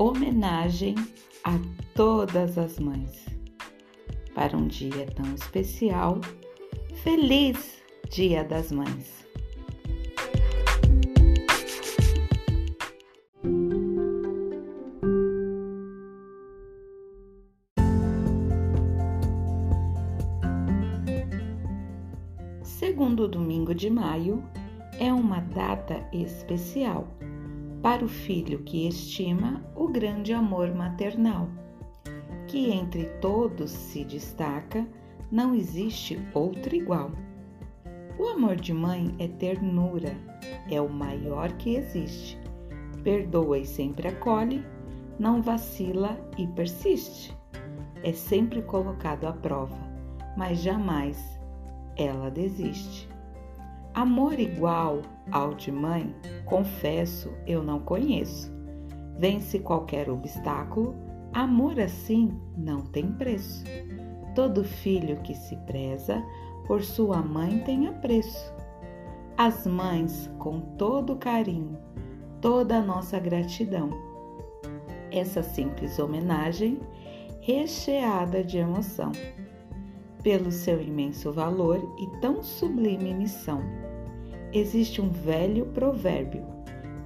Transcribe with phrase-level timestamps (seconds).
[0.00, 0.94] homenagem
[1.44, 1.58] a
[1.94, 3.26] todas as mães.
[4.34, 6.22] Para um dia tão especial,
[7.02, 9.28] feliz Dia das Mães!
[22.62, 24.42] Segundo domingo de maio
[24.98, 27.06] é uma data especial
[27.82, 31.48] para o filho que estima o grande amor maternal,
[32.46, 34.86] que entre todos se destaca,
[35.30, 37.10] não existe outro igual.
[38.18, 40.14] O amor de mãe é ternura,
[40.70, 42.38] é o maior que existe.
[43.02, 44.62] Perdoa e sempre acolhe,
[45.18, 47.34] não vacila e persiste.
[48.02, 49.78] É sempre colocado à prova,
[50.36, 51.40] mas jamais
[51.96, 53.08] ela desiste.
[54.00, 56.16] Amor igual ao de mãe,
[56.46, 58.50] confesso, eu não conheço.
[59.18, 60.94] Vence qualquer obstáculo,
[61.34, 63.62] amor assim não tem preço.
[64.34, 66.24] Todo filho que se preza
[66.66, 68.54] por sua mãe tem apreço.
[69.36, 71.78] As mães, com todo carinho,
[72.40, 73.90] toda a nossa gratidão.
[75.10, 76.80] Essa simples homenagem,
[77.42, 79.12] recheada de emoção
[80.22, 83.89] pelo seu imenso valor e tão sublime missão.
[84.52, 86.44] Existe um velho provérbio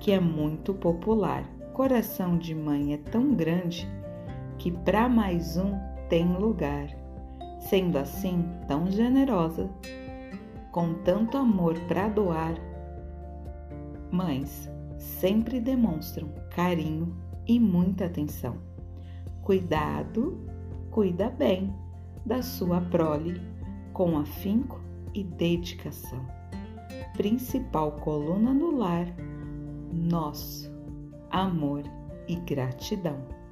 [0.00, 3.86] que é muito popular: coração de mãe é tão grande
[4.56, 5.78] que para mais um
[6.08, 6.88] tem lugar.
[7.60, 9.70] Sendo assim tão generosa,
[10.70, 12.54] com tanto amor para doar,
[14.10, 17.14] mães sempre demonstram carinho
[17.46, 18.56] e muita atenção.
[19.42, 20.46] Cuidado,
[20.90, 21.74] cuida bem
[22.24, 23.40] da sua prole
[23.92, 24.80] com afinco
[25.14, 26.43] e dedicação.
[27.14, 29.06] Principal coluna no lar,
[29.92, 30.68] nosso
[31.30, 31.84] amor
[32.26, 33.43] e gratidão.